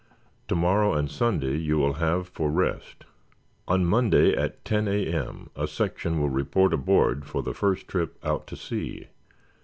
[0.47, 3.05] To morrow and Sunday you will have for rest.
[3.67, 8.47] On Monday, at 10 A.M., a section will report aboard for the first trip out
[8.47, 9.09] to sea.